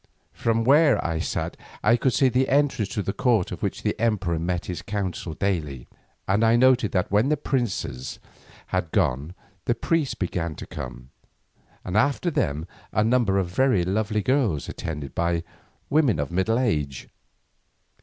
From 0.33 0.63
where 0.63 0.97
I 1.05 1.19
sat 1.19 1.55
I 1.83 1.95
could 1.95 2.13
see 2.13 2.27
the 2.27 2.49
entrance 2.49 2.89
to 2.95 3.03
the 3.03 3.13
court 3.13 3.51
in 3.51 3.59
which 3.59 3.83
the 3.83 3.95
emperor 4.01 4.39
met 4.39 4.65
his 4.65 4.81
council 4.81 5.35
daily, 5.35 5.87
and 6.27 6.43
I 6.43 6.55
noted 6.55 6.91
that 6.93 7.11
when 7.11 7.29
the 7.29 7.37
princes 7.37 8.17
had 8.73 8.89
gone 8.91 9.35
the 9.65 9.75
priests 9.75 10.15
began 10.15 10.55
to 10.55 10.65
come, 10.65 11.11
and 11.85 11.95
after 11.95 12.31
them 12.31 12.65
a 12.91 13.03
number 13.03 13.37
of 13.37 13.49
very 13.49 13.83
lovely 13.85 14.23
girls 14.23 14.67
attended 14.67 15.13
by 15.13 15.43
women 15.87 16.17
of 16.19 16.31
middle 16.31 16.57
age. 16.57 17.07